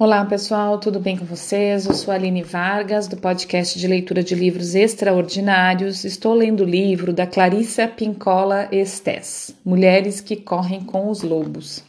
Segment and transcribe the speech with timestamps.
[0.00, 1.84] Olá pessoal, tudo bem com vocês?
[1.84, 6.04] Eu sou Aline Vargas, do podcast de leitura de livros extraordinários.
[6.04, 11.82] Estou lendo o livro da Clarissa Pincola Estes, Mulheres que Correm com os Lobos.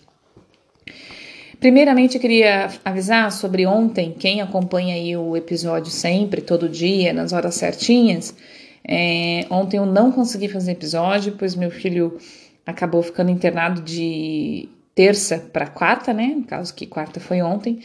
[1.59, 7.31] Primeiramente, eu queria avisar sobre ontem, quem acompanha aí o episódio sempre, todo dia, nas
[7.31, 8.35] horas certinhas.
[8.83, 12.17] É, ontem eu não consegui fazer episódio, pois meu filho
[12.65, 14.67] acabou ficando internado de
[14.99, 16.33] terça para quarta, né?
[16.35, 17.79] No caso que quarta foi ontem.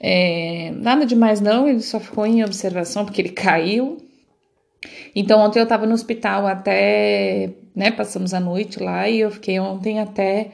[0.00, 3.98] É, nada demais não, ele só ficou em observação porque ele caiu.
[5.14, 7.90] Então ontem eu estava no hospital até, né?
[7.90, 10.50] Passamos a noite lá e eu fiquei ontem até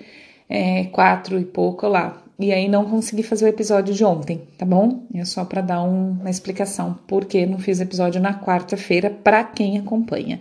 [0.49, 2.21] é, quatro e pouco lá.
[2.37, 5.05] E aí não consegui fazer o episódio de ontem, tá bom?
[5.15, 9.79] É só para dar um, uma explicação porque não fiz episódio na quarta-feira para quem
[9.79, 10.41] acompanha.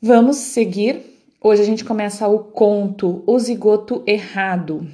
[0.00, 4.86] Vamos seguir Hoje a gente começa o conto O Zigoto Errado.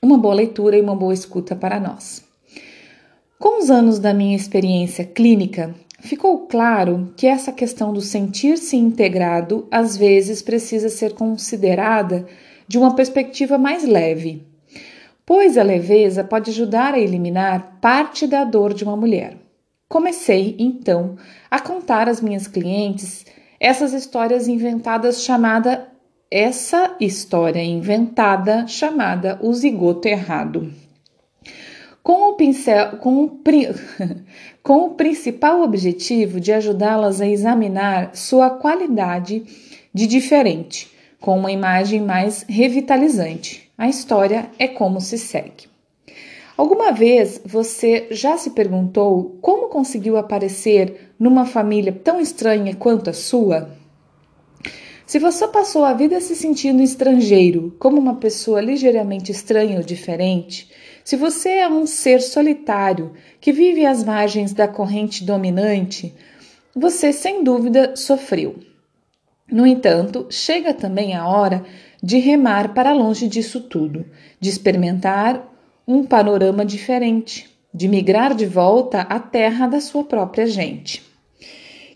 [0.00, 2.24] Uma boa leitura e uma boa escuta para nós.
[3.36, 9.66] Com os anos da minha experiência clínica, ficou claro que essa questão do sentir-se integrado
[9.68, 12.28] às vezes precisa ser considerada
[12.68, 14.46] de uma perspectiva mais leve,
[15.26, 19.36] pois a leveza pode ajudar a eliminar parte da dor de uma mulher.
[19.88, 21.16] Comecei, então,
[21.50, 23.26] a contar às minhas clientes
[23.60, 25.88] essas histórias inventadas chamada
[26.30, 30.72] essa história inventada chamada o zigoto errado.
[32.02, 33.40] Com o, pincel, com o,
[34.62, 39.44] com o principal objetivo de ajudá-las a examinar sua qualidade
[39.92, 43.70] de diferente, com uma imagem mais revitalizante.
[43.76, 45.75] A história é como se segue.
[46.56, 53.12] Alguma vez você já se perguntou como conseguiu aparecer numa família tão estranha quanto a
[53.12, 53.76] sua?
[55.06, 60.70] Se você passou a vida se sentindo estrangeiro, como uma pessoa ligeiramente estranha ou diferente,
[61.04, 66.14] se você é um ser solitário que vive às margens da corrente dominante,
[66.74, 68.56] você sem dúvida sofreu.
[69.48, 71.64] No entanto, chega também a hora
[72.02, 74.06] de remar para longe disso tudo,
[74.40, 75.55] de experimentar
[75.86, 81.04] um panorama diferente, de migrar de volta à terra da sua própria gente.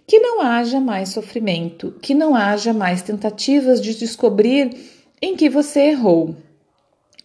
[0.07, 4.71] Que não haja mais sofrimento, que não haja mais tentativas de descobrir
[5.21, 6.37] em que você errou.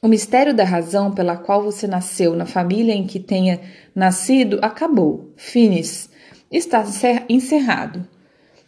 [0.01, 3.59] O mistério da razão pela qual você nasceu na família em que tenha
[3.93, 5.31] nascido acabou.
[5.35, 6.09] Finis.
[6.51, 6.85] Está
[7.27, 8.07] encerrado.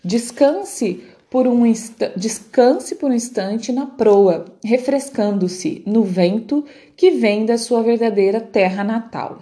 [0.04, 1.64] Descanse por um
[2.16, 6.64] descanse por um instante na proa, refrescando-se no vento
[6.96, 9.40] que vem da sua verdadeira terra natal.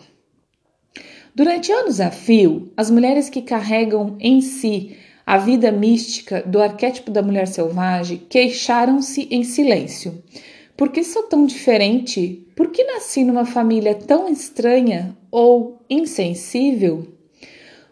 [1.34, 4.96] Durante anos a fio, as mulheres que carregam em si
[5.26, 10.24] a vida mística do arquétipo da mulher selvagem queixaram-se em silêncio.
[10.78, 12.48] Por que sou tão diferente?
[12.56, 17.08] Por que nasci numa família tão estranha ou insensível?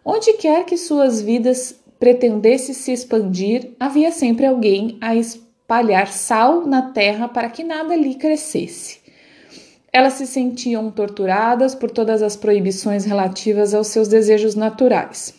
[0.05, 6.91] Onde quer que suas vidas pretendesse se expandir, havia sempre alguém a espalhar sal na
[6.91, 8.99] terra para que nada lhe crescesse.
[9.89, 15.33] Elas se sentiam torturadas por todas as proibições relativas aos seus desejos naturais.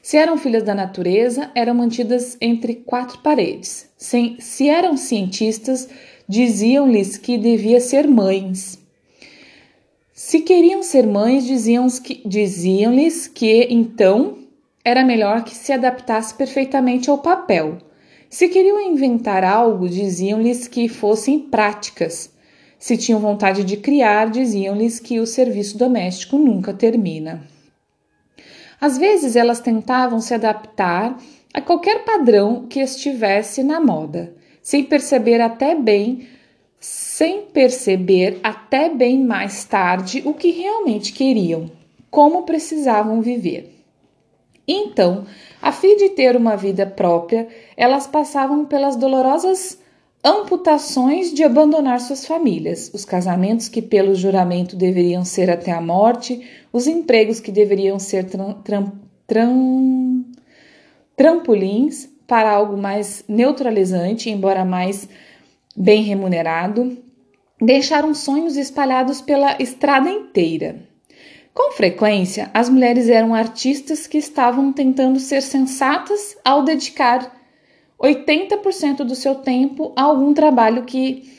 [0.00, 3.90] Se eram filhas da natureza, eram mantidas entre quatro paredes.
[3.98, 5.90] Se eram cientistas,
[6.26, 8.78] diziam-lhes que devia ser mães.
[10.10, 12.94] Se queriam ser mães, diziam-lhes que, diziam
[13.34, 14.47] que então
[14.88, 17.76] era melhor que se adaptasse perfeitamente ao papel.
[18.30, 22.32] Se queriam inventar algo, diziam-lhes que fossem práticas.
[22.78, 27.42] Se tinham vontade de criar, diziam-lhes que o serviço doméstico nunca termina.
[28.80, 31.18] Às vezes elas tentavam se adaptar
[31.52, 36.28] a qualquer padrão que estivesse na moda, sem perceber até bem,
[36.80, 41.70] sem perceber até bem mais tarde o que realmente queriam,
[42.10, 43.77] como precisavam viver.
[44.68, 45.24] Então,
[45.62, 49.78] a fim de ter uma vida própria, elas passavam pelas dolorosas
[50.22, 56.46] amputações de abandonar suas famílias, os casamentos que pelo juramento deveriam ser até a morte,
[56.70, 58.92] os empregos que deveriam ser tram, tram,
[59.26, 60.24] tram,
[61.16, 65.08] trampolins para algo mais neutralizante, embora mais
[65.74, 66.98] bem remunerado,
[67.58, 70.87] deixaram sonhos espalhados pela estrada inteira.
[71.54, 77.36] Com frequência, as mulheres eram artistas que estavam tentando ser sensatas ao dedicar
[78.00, 81.36] 80% do seu tempo a algum trabalho que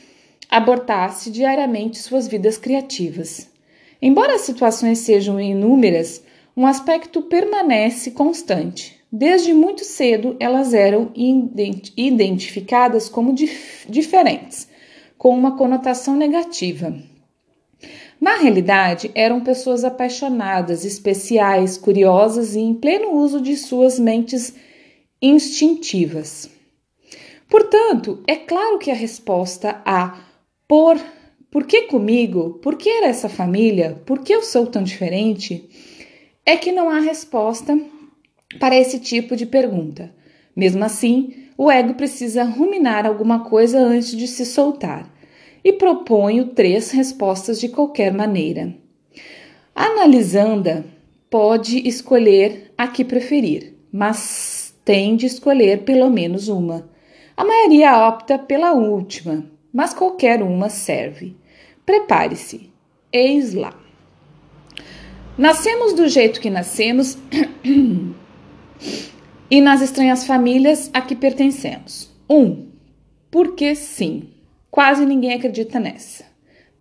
[0.50, 3.48] abortasse diariamente suas vidas criativas.
[4.02, 6.22] Embora as situações sejam inúmeras,
[6.56, 9.00] um aspecto permanece constante.
[9.12, 14.68] Desde muito cedo, elas eram identificadas como dif diferentes,
[15.16, 16.94] com uma conotação negativa.
[18.20, 24.54] Na realidade, eram pessoas apaixonadas, especiais, curiosas e em pleno uso de suas mentes
[25.22, 26.50] instintivas.
[27.48, 30.20] Portanto, é claro que a resposta a
[30.68, 30.98] por
[31.50, 32.60] por que comigo?
[32.62, 34.00] Por que era essa família?
[34.06, 35.68] Por que eu sou tão diferente?
[36.46, 37.76] É que não há resposta
[38.60, 40.14] para esse tipo de pergunta.
[40.54, 45.10] Mesmo assim, o ego precisa ruminar alguma coisa antes de se soltar
[45.64, 48.74] e proponho três respostas de qualquer maneira.
[49.74, 50.84] Analisanda
[51.28, 56.90] pode escolher a que preferir, mas tem de escolher pelo menos uma.
[57.36, 61.36] A maioria opta pela última, mas qualquer uma serve.
[61.86, 62.70] Prepare-se,
[63.12, 63.78] eis lá.
[65.38, 67.16] Nascemos do jeito que nascemos
[69.50, 72.10] e nas estranhas famílias a que pertencemos.
[72.28, 72.36] 1.
[72.36, 72.68] Um,
[73.30, 74.28] porque sim.
[74.70, 76.24] Quase ninguém acredita nessa.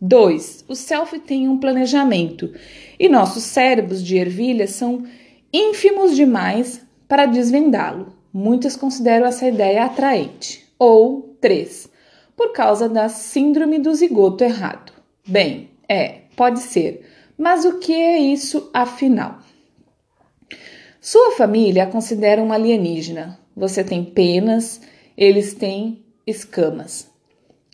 [0.01, 0.65] 2.
[0.67, 2.53] O self tem um planejamento
[2.99, 5.03] e nossos cérebros de ervilha são
[5.51, 8.15] ínfimos demais para desvendá-lo.
[8.31, 10.65] Muitos consideram essa ideia atraente.
[10.77, 11.89] Ou 3.
[12.37, 14.93] Por causa da síndrome do zigoto errado.
[15.27, 17.05] Bem, é, pode ser,
[17.37, 19.39] mas o que é isso afinal?
[21.01, 23.39] Sua família a considera um alienígena.
[23.55, 24.79] Você tem penas,
[25.17, 27.08] eles têm escamas.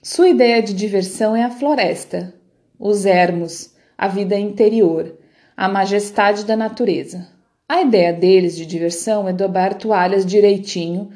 [0.07, 2.31] Sua ideia de diversão é a floresta,
[2.79, 5.17] os ermos, a vida interior,
[5.57, 7.27] a majestade da natureza.
[7.67, 11.09] A ideia deles de diversão é dobrar toalhas direitinho.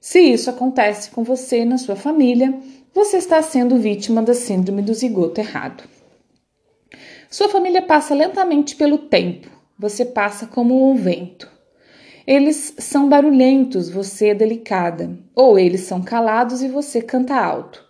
[0.00, 2.56] Se isso acontece com você na sua família,
[2.94, 5.82] você está sendo vítima da síndrome do zigoto errado.
[7.28, 11.50] Sua família passa lentamente pelo tempo, você passa como um vento.
[12.24, 17.87] Eles são barulhentos, você é delicada, ou eles são calados e você canta alto.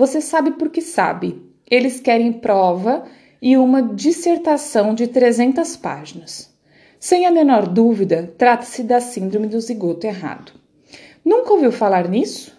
[0.00, 1.42] Você sabe porque sabe.
[1.70, 3.04] Eles querem prova
[3.40, 6.50] e uma dissertação de 300 páginas.
[6.98, 10.52] Sem a menor dúvida, trata-se da síndrome do zigoto errado.
[11.22, 12.56] Nunca ouviu falar nisso?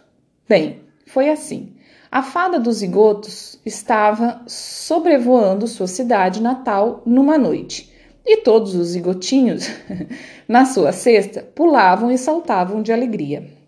[0.48, 1.74] Bem, foi assim.
[2.12, 7.92] A fada dos zigotos estava sobrevoando sua cidade natal numa noite,
[8.24, 9.68] e todos os zigotinhos,
[10.48, 13.61] na sua cesta, pulavam e saltavam de alegria.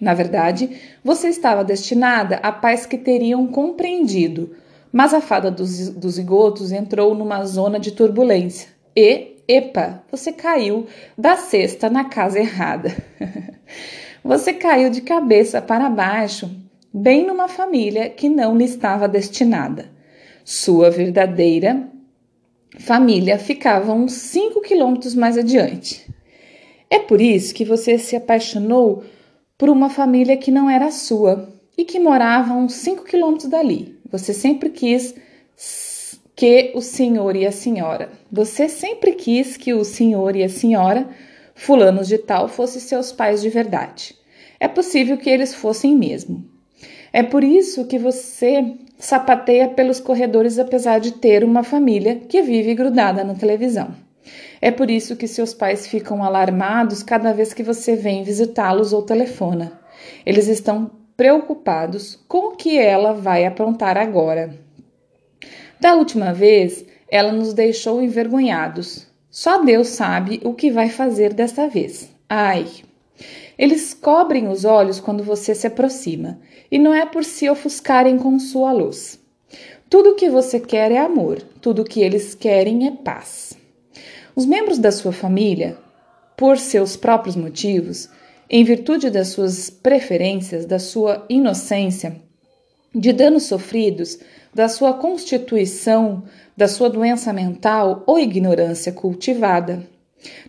[0.00, 0.70] Na verdade,
[1.02, 4.54] você estava destinada a pais que teriam compreendido,
[4.92, 6.18] mas a fada dos, dos
[6.72, 12.94] entrou numa zona de turbulência e, epa, você caiu da cesta na casa errada.
[14.22, 16.50] você caiu de cabeça para baixo,
[16.92, 19.90] bem numa família que não lhe estava destinada.
[20.44, 21.90] Sua verdadeira
[22.78, 26.06] família ficava uns 5 quilômetros mais adiante.
[26.88, 29.02] É por isso que você se apaixonou
[29.58, 33.98] por uma família que não era sua e que morava a uns 5 quilômetros dali.
[34.10, 35.14] Você sempre quis
[36.34, 41.08] que o senhor e a senhora, você sempre quis que o senhor e a senhora,
[41.54, 44.14] fulanos de tal, fossem seus pais de verdade.
[44.60, 46.44] É possível que eles fossem mesmo.
[47.12, 52.74] É por isso que você sapateia pelos corredores apesar de ter uma família que vive
[52.74, 53.94] grudada na televisão.
[54.60, 59.02] É por isso que seus pais ficam alarmados cada vez que você vem visitá-los ou
[59.02, 59.80] telefona.
[60.24, 64.54] Eles estão preocupados com o que ela vai aprontar agora.
[65.80, 69.06] Da última vez, ela nos deixou envergonhados.
[69.30, 72.10] Só Deus sabe o que vai fazer desta vez.
[72.28, 72.66] Ai!
[73.58, 76.38] Eles cobrem os olhos quando você se aproxima,
[76.70, 79.18] e não é por se ofuscarem com sua luz.
[79.88, 83.55] Tudo o que você quer é amor, tudo o que eles querem é paz.
[84.36, 85.78] Os membros da sua família,
[86.36, 88.10] por seus próprios motivos,
[88.50, 92.20] em virtude das suas preferências, da sua inocência,
[92.94, 94.18] de danos sofridos,
[94.52, 96.24] da sua constituição,
[96.54, 99.88] da sua doença mental ou ignorância cultivada,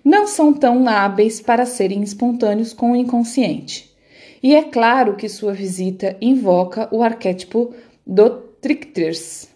[0.03, 3.96] não são tão hábeis para serem espontâneos com o inconsciente.
[4.44, 7.74] E é claro que sua visita invoca o arquétipo
[8.06, 9.48] do Trichters,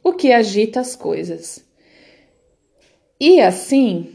[0.00, 1.68] o que agita as coisas.
[3.20, 4.14] E assim,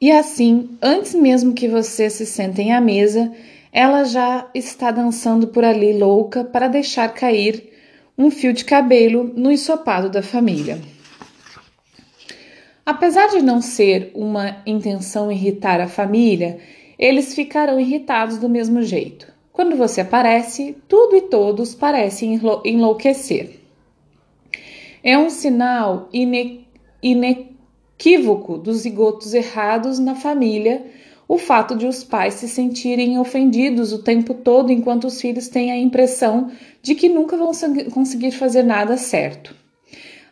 [0.00, 3.32] e assim, antes mesmo que você se sentem à mesa,
[3.72, 7.72] ela já está dançando por ali louca para deixar cair
[8.16, 10.78] um fio de cabelo no ensopado da família.
[12.86, 16.58] Apesar de não ser uma intenção irritar a família,
[16.96, 19.32] eles ficarão irritados do mesmo jeito.
[19.52, 23.58] Quando você aparece, tudo e todos parecem enlouquecer.
[25.02, 26.67] É um sinal ine
[27.02, 30.86] inequívoco dos zigotos errados na família
[31.28, 35.70] o fato de os pais se sentirem ofendidos o tempo todo enquanto os filhos têm
[35.70, 36.50] a impressão
[36.80, 37.52] de que nunca vão
[37.92, 39.54] conseguir fazer nada certo.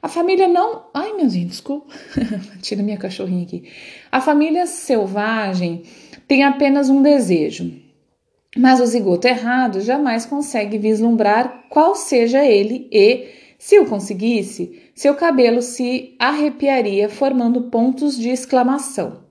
[0.00, 0.86] A família não.
[0.94, 1.92] Ai, meu Deus, desculpa.
[2.62, 3.64] Tira minha cachorrinha aqui.
[4.10, 5.82] A família selvagem
[6.26, 7.72] tem apenas um desejo.
[8.56, 13.26] Mas o zigoto errado jamais consegue vislumbrar qual seja ele e,
[13.58, 19.24] se o conseguisse, seu cabelo se arrepiaria formando pontos de exclamação.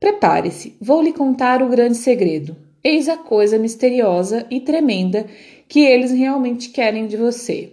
[0.00, 2.56] Prepare-se, vou lhe contar o grande segredo.
[2.82, 5.26] Eis a coisa misteriosa e tremenda
[5.68, 7.72] que eles realmente querem de você.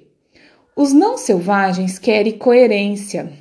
[0.76, 3.32] Os não selvagens querem coerência.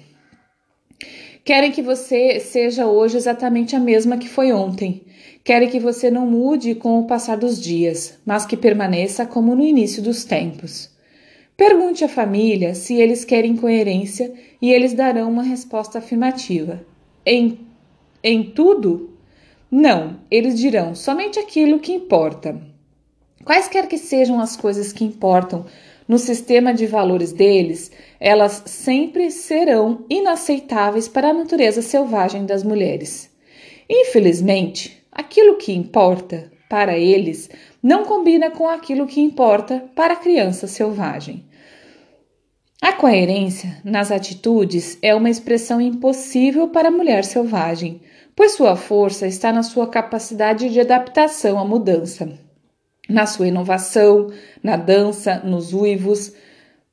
[1.44, 5.02] Querem que você seja hoje exatamente a mesma que foi ontem.
[5.44, 9.64] Querem que você não mude com o passar dos dias, mas que permaneça como no
[9.64, 10.90] início dos tempos.
[11.60, 16.82] Pergunte à família se eles querem coerência e eles darão uma resposta afirmativa.
[17.24, 17.60] Em,
[18.24, 19.10] em tudo?
[19.70, 22.58] Não, eles dirão somente aquilo que importa.
[23.44, 25.66] Quaisquer que sejam as coisas que importam
[26.08, 33.30] no sistema de valores deles, elas sempre serão inaceitáveis para a natureza selvagem das mulheres.
[33.86, 37.50] Infelizmente, aquilo que importa para eles
[37.82, 41.49] não combina com aquilo que importa para a criança selvagem.
[42.80, 48.00] A coerência nas atitudes é uma expressão impossível para a mulher selvagem,
[48.34, 52.38] pois sua força está na sua capacidade de adaptação à mudança
[53.10, 54.30] na sua inovação,
[54.62, 56.32] na dança, nos uivos,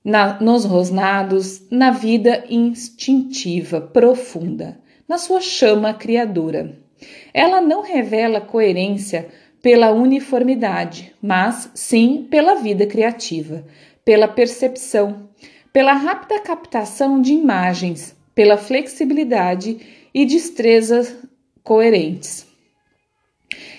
[0.03, 6.75] na, nos rosnados, na vida instintiva profunda, na sua chama criadora.
[7.33, 9.27] Ela não revela coerência
[9.61, 13.63] pela uniformidade, mas sim pela vida criativa,
[14.03, 15.26] pela percepção,
[15.77, 19.77] pela rápida captação de imagens, pela flexibilidade
[20.11, 21.15] e destrezas
[21.63, 22.47] coerentes.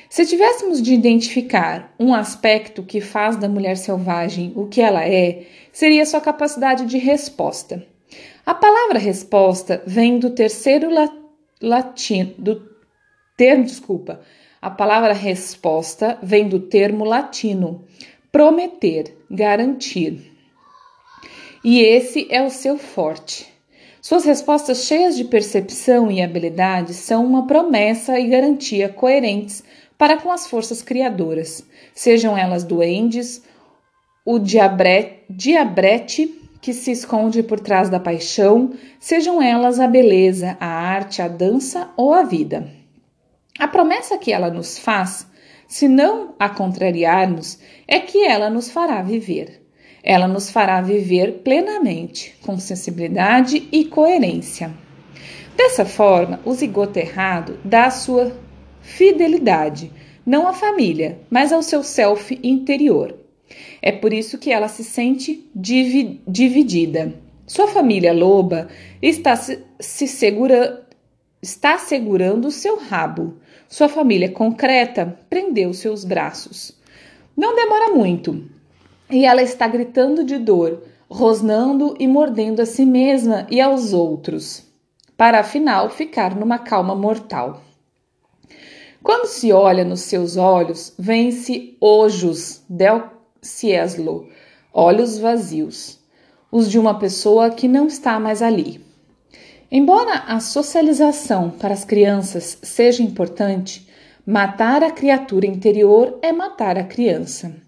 [0.08, 5.44] Se tivéssemos de identificar um aspecto que faz da mulher selvagem o que ela é,
[5.72, 7.84] seria sua capacidade de resposta.
[8.46, 10.90] A palavra resposta vem do terceiro
[11.60, 12.62] latino, do
[13.36, 14.20] termo, desculpa.
[14.62, 17.84] A palavra resposta vem do termo latino
[18.30, 20.37] prometer, garantir.
[21.70, 23.46] E esse é o seu forte.
[24.00, 29.62] Suas respostas cheias de percepção e habilidade são uma promessa e garantia coerentes
[29.98, 31.62] para com as forças criadoras,
[31.94, 33.42] sejam elas duendes,
[34.24, 40.68] o diabrete, diabrete que se esconde por trás da paixão, sejam elas a beleza, a
[40.68, 42.66] arte, a dança ou a vida.
[43.58, 45.26] A promessa que ela nos faz,
[45.68, 49.67] se não a contrariarmos, é que ela nos fará viver.
[50.02, 54.70] Ela nos fará viver plenamente, com sensibilidade e coerência.
[55.56, 58.32] Dessa forma, o zigoto errado dá a sua
[58.80, 59.90] fidelidade,
[60.24, 63.14] não à família, mas ao seu self interior.
[63.82, 67.14] É por isso que ela se sente divi dividida.
[67.46, 68.68] Sua família loba
[69.00, 70.86] está se, se segura,
[71.42, 73.38] está segurando o seu rabo.
[73.68, 76.78] Sua família concreta prendeu seus braços.
[77.36, 78.57] Não demora muito
[79.10, 84.64] e ela está gritando de dor, rosnando e mordendo a si mesma e aos outros,
[85.16, 87.62] para afinal ficar numa calma mortal.
[89.02, 93.04] Quando se olha nos seus olhos, vence ojos del
[93.40, 94.28] cieslo,
[94.72, 95.98] olhos vazios,
[96.50, 98.84] os de uma pessoa que não está mais ali.
[99.70, 103.88] Embora a socialização para as crianças seja importante,
[104.26, 107.67] matar a criatura interior é matar a criança.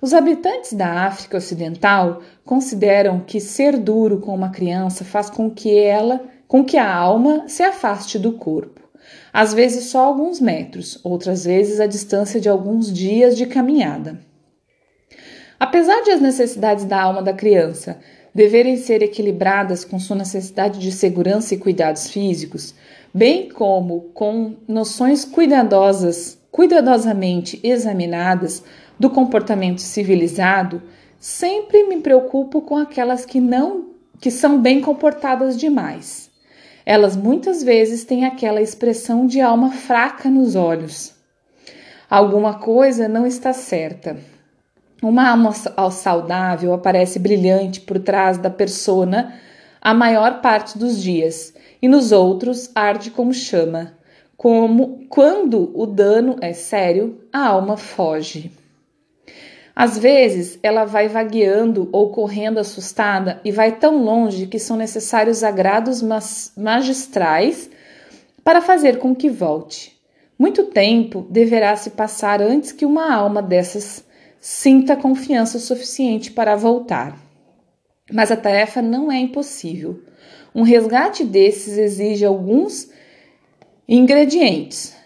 [0.00, 5.76] Os habitantes da África Ocidental consideram que ser duro com uma criança faz com que
[5.76, 8.78] ela, com que a alma se afaste do corpo
[9.32, 14.18] às vezes só alguns metros, outras vezes a distância de alguns dias de caminhada.
[15.58, 17.98] Apesar de as necessidades da alma da criança
[18.34, 22.74] deverem ser equilibradas com sua necessidade de segurança e cuidados físicos,
[23.12, 28.62] bem como com noções cuidadosas, cuidadosamente examinadas
[28.98, 30.82] do comportamento civilizado,
[31.18, 33.86] sempre me preocupo com aquelas que não
[34.20, 36.28] que são bem comportadas demais.
[36.84, 41.14] Elas muitas vezes têm aquela expressão de alma fraca nos olhos.
[42.10, 44.16] Alguma coisa não está certa.
[45.02, 45.52] Uma alma
[45.90, 49.34] saudável aparece brilhante por trás da persona
[49.80, 53.92] a maior parte dos dias, e nos outros arde como chama.
[54.36, 58.50] Como quando o dano é sério, a alma foge.
[59.80, 65.44] Às vezes, ela vai vagueando ou correndo assustada e vai tão longe que são necessários
[65.44, 66.02] agrados
[66.56, 67.70] magistrais
[68.42, 69.96] para fazer com que volte.
[70.36, 74.04] Muito tempo deverá se passar antes que uma alma dessas
[74.40, 77.16] sinta confiança suficiente para voltar.
[78.12, 80.02] Mas a tarefa não é impossível.
[80.52, 82.90] Um resgate desses exige alguns
[83.88, 84.96] ingredientes: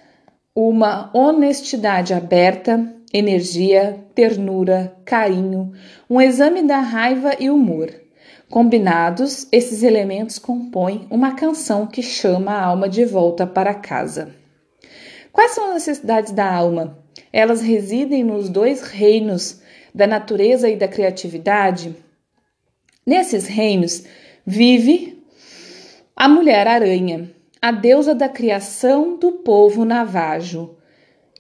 [0.55, 5.73] uma honestidade aberta, energia, ternura, carinho,
[6.09, 7.93] um exame da raiva e humor.
[8.49, 14.35] Combinados, esses elementos compõem uma canção que chama a alma de volta para casa.
[15.33, 16.99] Quais são as necessidades da alma?
[17.33, 19.63] Elas residem nos dois reinos
[19.95, 21.97] da natureza e da criatividade?
[23.07, 24.05] Nesses reinos
[24.47, 25.25] vive
[26.15, 30.77] a mulher-aranha, a deusa da criação do povo navajo,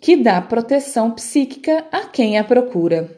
[0.02, 3.09] que dá proteção psíquica a quem a procura.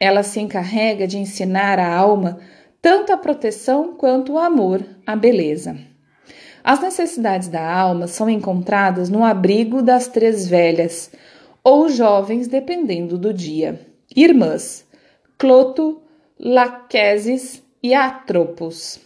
[0.00, 2.40] Ela se encarrega de ensinar a alma
[2.82, 5.78] tanto a proteção quanto o amor, a beleza.
[6.64, 11.12] As necessidades da alma são encontradas no abrigo das três velhas,
[11.62, 13.80] ou jovens, dependendo do dia,
[14.14, 14.84] irmãs,
[15.38, 16.02] Cloto,
[16.40, 18.98] Laqueses e Atropos,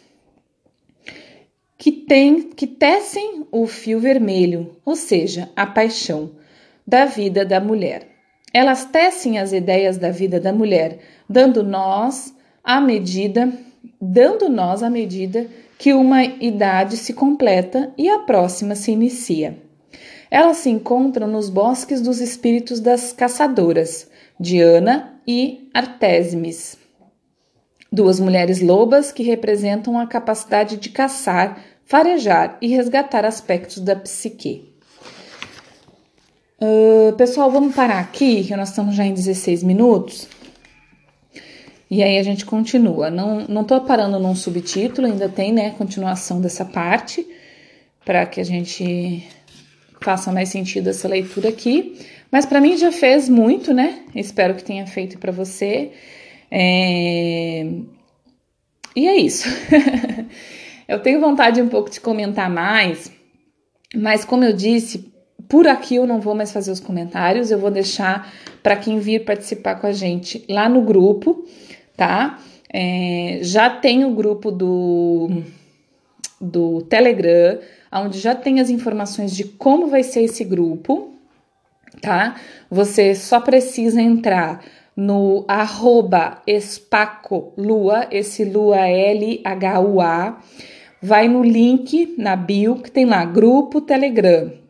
[1.76, 6.30] que, tem, que tecem o fio vermelho, ou seja, a paixão,
[6.86, 8.08] da vida da mulher.
[8.52, 13.52] Elas tecem as ideias da vida da mulher, dando nós à medida
[14.00, 15.46] dando nós à medida
[15.78, 19.58] que uma idade se completa e a próxima se inicia.
[20.30, 26.76] Elas se encontram nos bosques dos espíritos das caçadoras, Diana e Artesimes,
[27.92, 34.75] duas mulheres lobas que representam a capacidade de caçar, farejar e resgatar aspectos da psique.
[36.58, 40.26] Uh, pessoal, vamos parar aqui, que nós estamos já em 16 minutos.
[41.90, 43.10] E aí a gente continua.
[43.10, 47.26] Não, não tô parando num subtítulo, ainda tem, né, continuação dessa parte,
[48.04, 49.28] para que a gente
[50.00, 51.98] faça mais sentido essa leitura aqui.
[52.30, 54.02] Mas para mim já fez muito, né?
[54.14, 55.92] Espero que tenha feito para você.
[56.50, 57.66] É...
[58.96, 59.46] E é isso.
[60.88, 63.12] eu tenho vontade um pouco de comentar mais,
[63.94, 65.12] mas como eu disse,
[65.48, 68.32] por aqui eu não vou mais fazer os comentários, eu vou deixar
[68.62, 71.44] para quem vir participar com a gente lá no grupo
[71.96, 72.38] tá?
[72.72, 75.42] É, já tem o grupo do,
[76.40, 77.58] do Telegram,
[77.92, 81.14] onde já tem as informações de como vai ser esse grupo,
[82.02, 82.36] tá?
[82.70, 84.62] Você só precisa entrar
[84.94, 90.40] no arroba espacolua, esse lua L-H-U-A,
[91.00, 94.65] vai no link na bio que tem lá, grupo Telegram.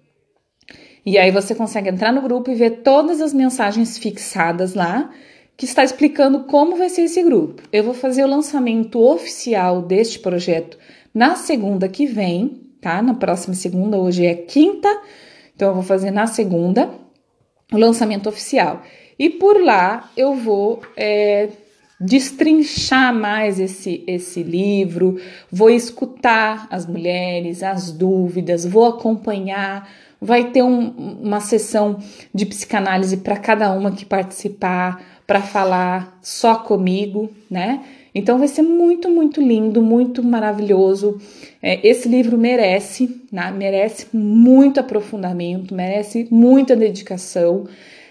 [1.07, 5.09] E aí você consegue entrar no grupo e ver todas as mensagens fixadas lá
[5.57, 7.62] que está explicando como vai ser esse grupo.
[7.73, 10.77] Eu vou fazer o lançamento oficial deste projeto
[11.14, 13.01] na segunda que vem, tá?
[13.01, 14.88] Na próxima segunda, hoje é quinta,
[15.55, 16.90] então eu vou fazer na segunda
[17.73, 18.83] o lançamento oficial.
[19.16, 21.49] E por lá eu vou é,
[21.99, 25.19] destrinchar mais esse, esse livro,
[25.51, 29.88] vou escutar as mulheres, as dúvidas, vou acompanhar.
[30.20, 30.88] Vai ter um,
[31.22, 31.98] uma sessão
[32.35, 37.81] de psicanálise para cada uma que participar para falar só comigo, né?
[38.14, 41.18] Então vai ser muito, muito lindo, muito maravilhoso.
[41.62, 43.50] É, esse livro merece, né?
[43.50, 47.66] merece muito aprofundamento, merece muita dedicação.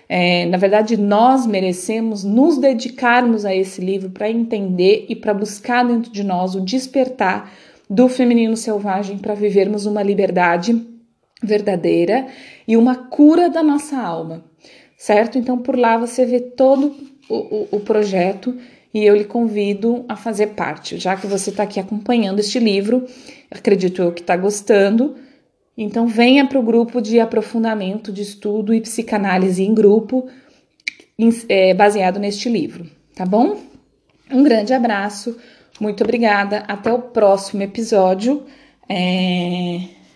[0.07, 5.83] É, na verdade, nós merecemos nos dedicarmos a esse livro para entender e para buscar
[5.83, 7.51] dentro de nós o despertar
[7.89, 10.85] do feminino selvagem para vivermos uma liberdade
[11.45, 12.27] verdadeira
[12.67, 14.43] e uma cura da nossa alma
[14.97, 15.37] certo?
[15.37, 16.95] Então por lá você vê todo
[17.29, 18.57] o, o, o projeto
[18.93, 23.05] e eu lhe convido a fazer parte, já que você está aqui acompanhando este livro,
[23.51, 25.15] acredito eu que está gostando.
[25.77, 30.27] Então venha para o grupo de aprofundamento de estudo e psicanálise em grupo,
[31.49, 33.59] é, baseado neste livro, tá bom?
[34.31, 35.37] Um grande abraço,
[35.79, 38.45] muito obrigada, até o próximo episódio.
[38.87, 39.94] É...